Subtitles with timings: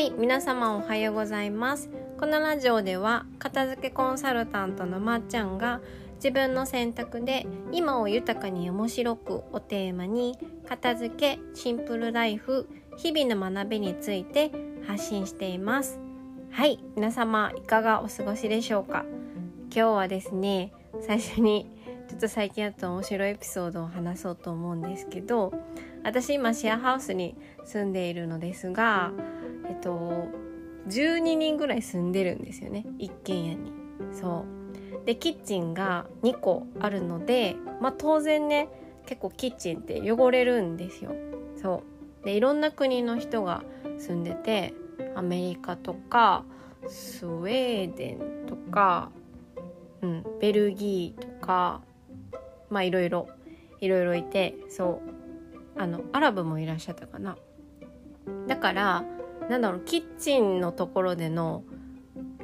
[0.00, 1.90] はい皆様おはようございます。
[2.18, 5.82] このラジオでは片付けコンサルタントのまっちゃんが
[6.14, 12.66] 自分の選択で今を豊かに面白くをテーマに片付けシンプルライフ
[12.96, 14.50] 日々の学びについて
[14.86, 16.00] 発信しています。
[16.50, 19.04] はい皆様いかがお過ごしでしょうか？
[19.64, 20.72] 今日はですね
[21.02, 21.70] 最初に
[22.08, 25.52] ちょっと最近あった面白いエピソードを話そうと思うんですけど
[26.02, 29.12] 私今シェアハウスに住んでいるのですが
[29.70, 30.28] えっと
[30.88, 32.84] 12人ぐらい住んでるんですよね。
[32.98, 33.72] 一軒家に。
[34.12, 34.44] そ
[35.02, 35.06] う。
[35.06, 38.68] でキッチンが2個あるのでまあ当然ね
[39.06, 41.12] 結構キッチンって汚れるんですよ。
[41.56, 41.84] そ
[42.22, 42.24] う。
[42.24, 43.62] でいろんな国の人が
[43.98, 44.74] 住んでて
[45.14, 46.44] アメリカとか
[46.88, 49.10] スウェーデンとか、
[50.02, 51.80] うん、ベルギーとか
[52.70, 53.28] まあいろいろ
[53.80, 55.20] いろいろいてそう。
[55.76, 57.38] あのアラブもいらっしゃったかな。
[58.48, 59.04] だから
[59.50, 61.64] なんだろうキッチンのところでの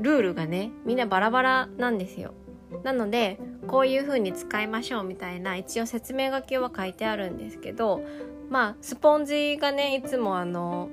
[0.00, 2.34] ルールがねみんなバラバラなんですよ。
[2.82, 8.02] なのでこういう風に使いましょうみたいな一応説明書きは書いてあるんですけど
[8.50, 10.88] まあスポンジがねいつもあの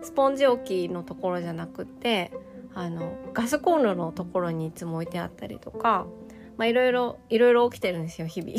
[0.00, 2.32] スポンジ置きのところじゃなくて
[2.74, 6.06] あのガスコンロのところにいつも置いてあったりとか
[6.56, 8.56] まあいろいろいろいろ起きてるんですよ日々。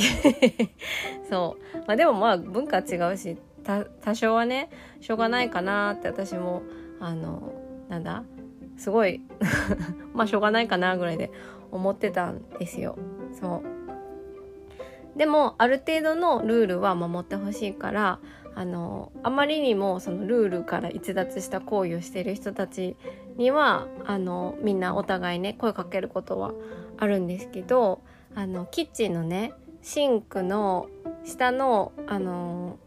[1.27, 1.77] そう。
[1.87, 3.35] まあでもまあ文化違うし
[4.01, 4.69] 多少はね
[5.01, 6.61] しょうがないかなって私も
[6.99, 7.53] あの
[7.89, 8.23] なんだ？
[8.77, 9.21] すごい。
[10.13, 11.31] まあしょうがないかなぐらいで
[11.71, 12.97] 思ってたんですよ。
[13.39, 13.79] そう。
[15.17, 18.19] でもある程度のルールは守ってほしいから
[18.55, 22.95] あのあまりにもそのルールから逸脱した行為をしている人たち
[23.35, 26.53] にはあのみんなお互いね声かけることは
[26.97, 28.01] あるんですけど
[28.35, 30.87] あのキッチンのねシンクの
[31.25, 32.77] 下のあの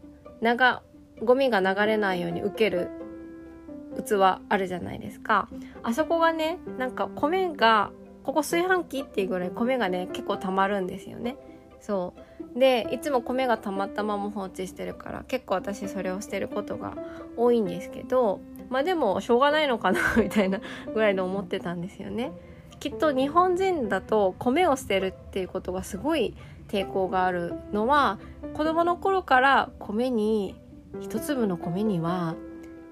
[0.41, 0.81] 長
[1.23, 2.89] ゴミが流れないように受ける
[4.01, 4.13] 器
[4.49, 5.47] あるじゃないですか。
[5.83, 7.91] あそこがねなんか米が
[8.23, 11.37] ここ炊飯器っていうぐらい米がね結構たまるんですよね。
[11.79, 12.13] そ
[12.55, 12.59] う。
[12.59, 16.93] でいつも米がたまったまま放置してるから結構私それをしてることが
[17.35, 20.61] 多いんですけどまあでもしょうがないのかな みたいな
[20.93, 22.31] ぐらいで思ってたんですよね。
[22.79, 26.35] きっと日本人だと米を捨てるっていうことがすごい
[26.67, 28.19] 抵抗があるのは
[28.53, 30.59] 子供の頃から米に
[30.99, 32.35] 一粒の米には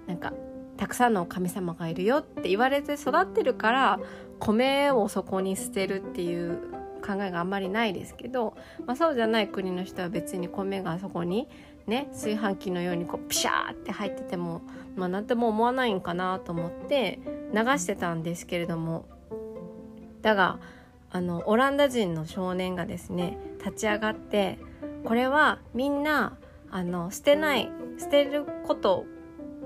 [0.08, 0.34] なんか
[0.82, 4.00] たくさんの神様がいるよって言われて育ってるから
[4.40, 6.58] 米をそこに捨てるっていう
[7.06, 8.56] 考えがあんまりないですけど、
[8.88, 11.48] まあ、そうじゃない国の人は別に米がそこに
[11.86, 14.64] ね炊飯器のようにこうピシャーって入ってても、
[14.96, 17.20] まあ、何とも思わないんかなと思って
[17.54, 19.06] 流してたんですけれども
[20.24, 20.58] だが
[21.12, 24.58] あのオランダ人の少年がですね立ち上がって
[25.06, 26.40] これはみんな
[26.72, 27.70] あの捨てない
[28.00, 29.06] 捨てること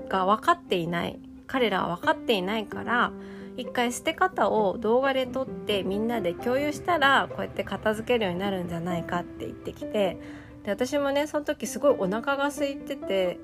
[0.08, 3.12] が分かっていない彼らは分かっていないから
[3.56, 10.18] 一回捨て方を動画で撮ってみんなで共有したらこうやって片付けるようになるんじゃないかって言ってきて
[10.64, 13.38] で私もねその時すごいお腹が空いてて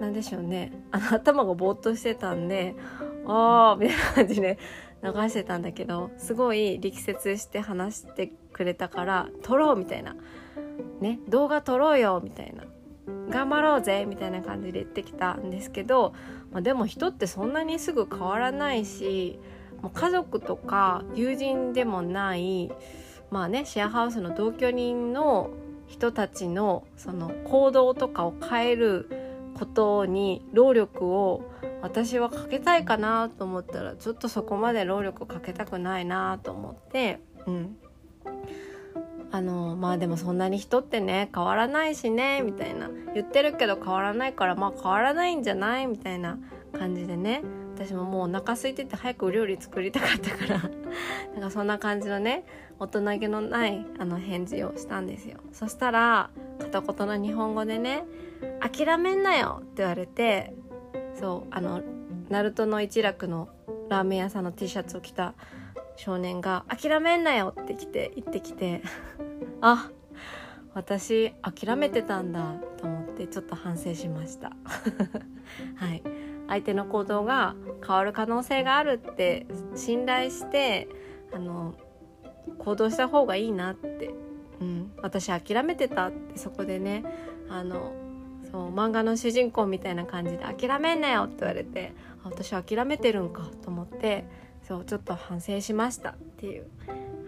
[0.00, 0.72] 何でしょうね。
[0.90, 2.74] あの頭がぼーっとしてたんで
[3.26, 4.58] ああみたいな感じで
[5.02, 10.16] 流してたんだけどすごい力説して話してくれたから撮ろうみたいな。
[11.00, 12.64] ね動画撮ろうよみたいな。
[13.30, 16.14] 頑張ろうぜみたいな感じで言ってきたんですけど、
[16.52, 19.38] まあ、でも人ってそんなにすぐ変わらないし
[19.82, 22.70] もう家族とか友人でもない
[23.30, 25.50] まあねシェアハウスの同居人の
[25.86, 29.08] 人たちのその行動とかを変える
[29.58, 31.50] ことに労力を
[31.82, 37.76] 私はかけたいかなと思ったらちょっとそこまで労力かけたくないなと思ってうん。
[39.34, 42.88] あのまあでもそんなに人ってね変わらないしねみたいな。
[43.14, 45.88] 言ってるけど変わらないからまあ変わらないんじゃない？
[45.88, 46.38] みたいな
[46.72, 47.42] 感じでね。
[47.74, 50.70] 私ももうお腹空いてて早くお料理作りたかったから。
[51.34, 52.44] なんかそんな感じのね
[52.78, 55.38] 大人げのないあの返事をしたんですよ。
[55.50, 56.30] そしたら
[56.60, 58.04] 片言の日本語でね
[58.62, 60.54] 「諦めんなよ」って言われて
[61.16, 61.82] そうあの
[62.28, 63.48] ナルトの一楽の
[63.88, 65.34] ラーメン屋さんの T シャツを着た
[65.96, 68.80] 少年が「諦めんなよ」って来て言ってきて。
[69.60, 69.90] あ
[70.74, 74.52] 私諦めてたんだと思ってちょっと反省しました。
[75.76, 76.02] はい。
[76.48, 77.54] 相手の行動が
[77.86, 80.88] 変わる可能性があるって信頼して
[81.32, 81.74] あの
[82.58, 84.10] 行動した方がいいなって、
[84.60, 87.04] うん、私諦めてたってそこでね
[87.48, 87.92] あの
[88.50, 91.92] そう漫画の主人公みたいな感じで「諦めんなよ」って言われて
[92.22, 94.26] 私諦めてるんかと思って
[94.62, 96.66] そうちょっと反省しましたっていう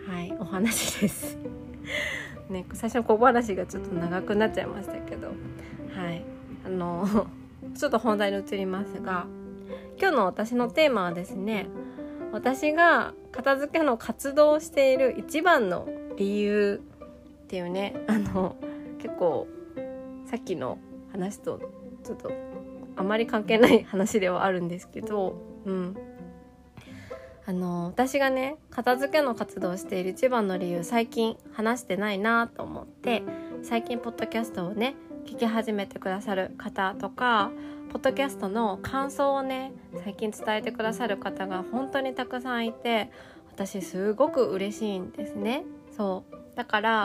[0.08, 1.38] はいお話です。
[2.48, 5.28] ね最初の小話がちょっと長くなっちゃいましたけど。
[5.28, 6.24] はい。
[6.66, 7.06] あの
[7.78, 9.26] ちょっと本題に移りますが
[9.98, 11.68] 今日の私のテーマはですね
[12.32, 16.82] 私が片付けの活動をしている一番の理由
[17.44, 18.56] っていうねあの
[18.98, 19.46] 結構
[20.26, 20.78] さっきの
[21.12, 21.60] 話と
[22.02, 22.32] ちょっと
[22.96, 25.96] あまり関係ない話ではあるんですけど、うん、
[27.48, 33.22] あの私がね片付けの活動をしている一番の理由最近話してないなと思って
[33.62, 34.96] 最近ポッドキャストをね
[35.26, 37.52] 聞き始めてくださる方とか
[37.93, 39.72] ポッドキャストの感想をね
[40.02, 43.12] 最近伝えてくださる方が本当にたくさんいて
[43.49, 45.64] 私すごく嬉しいんですね。
[45.96, 46.56] そう。
[46.56, 47.02] だから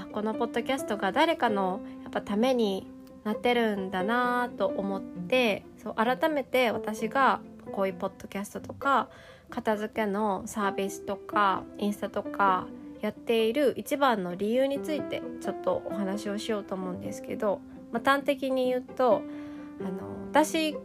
[0.00, 2.86] あこのポッドキャストが誰かのやっぱために
[3.24, 7.40] なってるんだなと思ってそう改めて私が
[7.72, 9.08] こういうポッドキャストとか
[9.50, 12.66] 片付けのサービスとかインスタとか
[13.00, 17.60] やっている一番の理由についてちょっとお話をしようと思うんですけど、
[17.92, 19.22] まあ、端的に言うと
[19.80, 20.76] あの私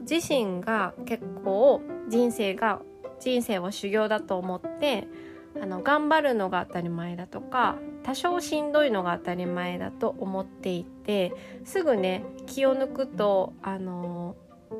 [0.00, 2.80] 自身が結構人生が
[3.20, 5.06] 人生を修行だと思って
[5.60, 11.32] あの頑張るのが当たり前だとか多少しんどいのが当たり前だと思っていて
[11.64, 14.34] すぐね気を抜くとあの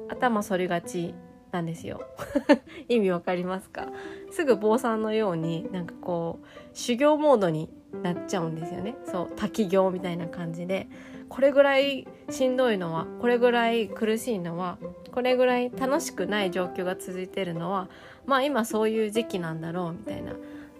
[0.09, 1.15] 頭反りがち
[1.53, 2.01] なんですよ。
[2.89, 3.89] 意味わかりますか？
[4.31, 7.69] すぐ坊さんのようになんかこう修行モードに
[8.03, 8.97] なっちゃうんですよね。
[9.05, 10.89] そう滝行みたいな感じで。
[11.29, 14.77] これぐらいしんどいのはこれぐらい苦しいのは
[15.13, 17.89] これぐらい楽しくない状況が続いてるのは
[18.27, 20.35] まあ今そういう時期なんだろうみたいな。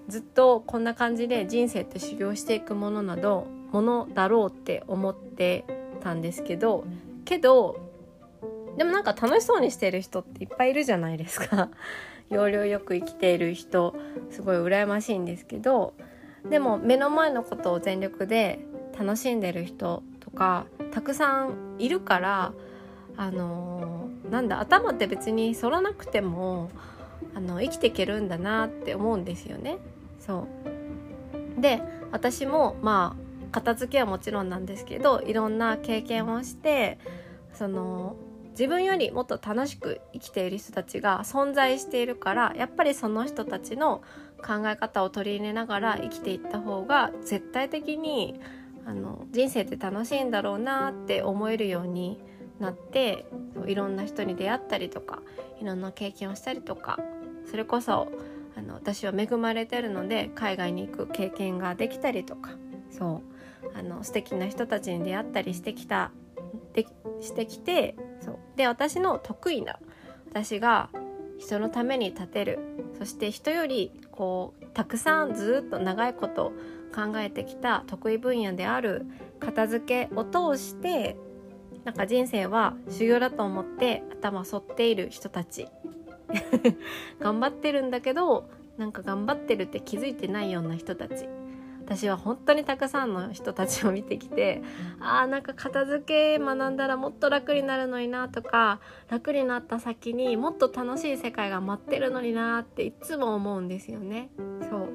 [0.09, 5.65] ずっとこんな感じで人生って修行していくものなどものだろうって思って
[6.01, 6.85] たんですけど
[7.25, 7.92] けど
[8.77, 11.69] でもなんか楽しそうにしてる人っていっぱいいるじゃないですか
[12.31, 13.95] 要領よく生きている人
[14.31, 15.95] すごい羨ましいんですけど
[16.49, 18.61] でも目の前のことを全力で
[18.99, 22.53] 楽しんでる人とかたくさんいるから
[23.17, 26.71] あのー、なんだ頭って別に反らなくても
[27.35, 29.79] あの生きていけるんだなって思うんですよね。
[30.19, 30.47] そ
[31.59, 33.23] うで私もまあ
[33.53, 36.99] 片付けはもちろんなんですけどいろんな経験をして
[37.53, 38.17] その
[38.53, 44.03] 自分よりもっと楽しく生きている人たちが存在しているからやっぱりその人たちの
[44.39, 48.41] 考え方を取り入れながら生きていった方が絶対的に
[48.85, 52.21] あの人生って楽しいんだろうなって思えるように
[52.59, 53.27] なって
[53.67, 55.23] いろんな人に出会ったりとか
[55.61, 56.99] いろんな経験をしたりとか
[57.51, 58.09] それこそ
[58.57, 62.51] あの私は恵まれてるので海外に行く経験ができたりとか
[62.91, 63.23] そ
[63.75, 66.11] うあの素敵な人たちに出会ったりしてきた
[66.75, 66.87] で
[67.21, 67.97] してきて
[68.57, 69.79] で私の得意な
[70.31, 70.91] 私が
[71.39, 72.59] 人のために立てる
[72.99, 76.53] そして人よりこうたくさんずっと長いこと
[76.95, 79.07] 考えてきた得意分野である
[79.41, 81.17] 片付けを通して
[81.85, 85.67] なんか人生は修行だと思って頭反っている人たち。
[87.21, 91.29] 頑張ってるんだけどなんか頑張ってるって気づいてないような人たち。
[91.85, 94.63] 私は本当にたくさんの人たちを見てきて
[95.01, 98.81] あーなんか片付け学んだらもっと楽になるのになとか
[99.11, 104.31] 楽になった先にもっと楽しい世界が待ってるのになっていつも思うんですよね。
[104.71, 104.89] そう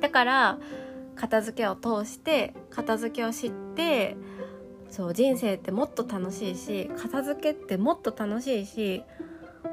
[0.00, 0.58] だから
[1.14, 4.16] 片付けを通して片付けを知って
[4.90, 9.02] そう人生ってもっと楽しいし片付けってもっと楽しいし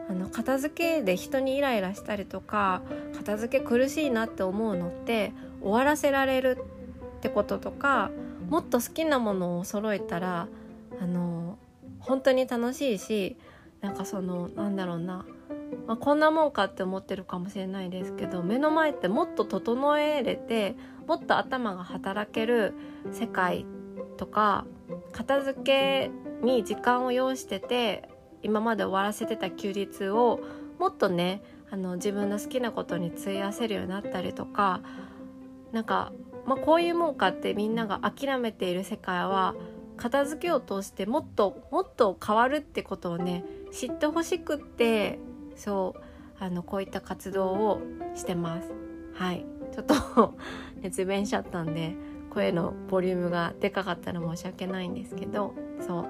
[0.09, 2.81] あの片付けで人にイライラしたりとか
[3.15, 5.33] 片付け苦しいなって思うのって
[5.63, 6.63] 終わらせられる
[7.17, 8.11] ってこととか
[8.49, 10.47] もっと好きなものを揃えたら
[11.01, 11.57] あの
[11.99, 13.37] 本当に楽しいし
[13.81, 15.25] なんかそのなんだろうな、
[15.87, 20.75] まあ、こんなもんかって思ってるかもしれないですけど目の前ってもっと整えれて
[21.07, 22.73] もっと頭が働ける
[23.11, 23.65] 世界
[24.17, 24.65] とか
[25.11, 28.09] 片付けに時間を要してて
[28.41, 30.41] 今まで終わらせてた休日を
[30.79, 31.41] もっとね
[31.71, 34.81] あの自分の好きなことに費やせるようになったりとか
[35.73, 36.13] なんか、
[36.45, 39.55] まあ、こういうもんかってみんなが諦めている世界は
[39.97, 45.19] 片付けを通してもっともっと変わるってことをね知ってほしくって
[45.55, 46.01] そう
[46.39, 47.81] あのこういった活動を
[48.15, 48.71] してます。
[49.13, 49.45] はい。
[49.73, 50.35] ちょっと
[50.81, 51.95] 熱弁しちゃったんで
[52.29, 56.05] 声のボリュームがでかかったら申し訳ないんですけどそう。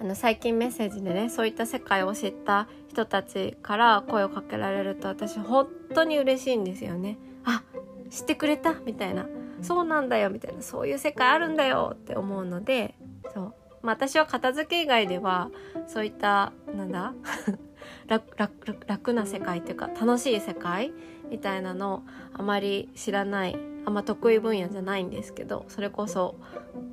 [0.00, 7.18] あの最近メッセージでねそういった世界を知った人たちから声をかけられると私本当に嬉しいんですよね。
[7.48, 7.62] あ
[8.10, 8.74] 知ってくれた？
[8.84, 9.26] みたいな。
[9.62, 10.30] そうなんだよ。
[10.30, 10.62] みたいな。
[10.62, 12.94] そういう世界あるんだよって思うので
[13.34, 15.50] そう、まあ、私は片付け以外では
[15.86, 17.14] そういったなんだ？
[18.06, 20.92] 楽楽楽な世界っていうか楽しい世界
[21.30, 22.02] みたいなの
[22.34, 26.36] あまり知らないあんま得意分野じゃないんですけどそれこそ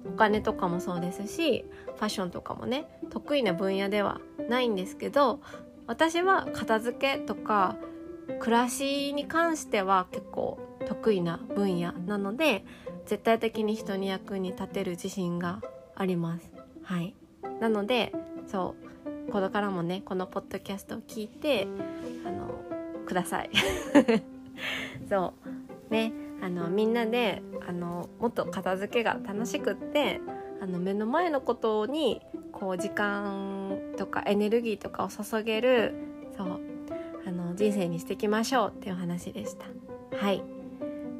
[0.05, 5.41] お金とかもそうですしファッションとかもね得意な分野ではないんですけど
[5.87, 7.75] 私は片付けとか
[8.39, 12.63] 暮らしに関しては結構得意な分野なので
[13.05, 15.61] 絶対的に人に役に立てる自信が
[15.95, 16.51] あります。
[16.83, 17.15] はい、
[17.59, 18.13] なので
[18.47, 18.75] そ
[19.27, 21.67] うこれからもねこのポッドキャストを聞いて
[22.25, 22.61] あの
[23.05, 23.49] ください。
[25.09, 25.33] そ
[25.89, 30.21] うねあのみんなであのもっと片付けが楽しくって
[30.61, 35.93] あの目の前のことにこう時間とかエネルギーとかを注げる
[36.37, 36.59] そう
[37.55, 39.65] 人生にしていきましょうっていう話でした。
[40.17, 40.43] はい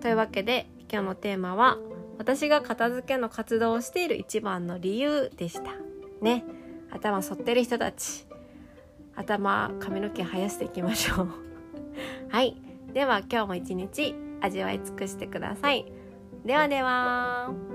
[0.01, 1.77] というわけで今日のテーマは
[2.18, 5.72] 私が片付けの活動をしている一番の理由でした。
[6.22, 6.44] ね
[6.92, 8.25] 頭反ってる人たち
[9.15, 11.30] 頭髪の毛生やしていきましょう。
[12.30, 12.62] はい
[12.94, 15.86] では今日も一日味わい尽くしてください。
[16.46, 17.75] ではでは。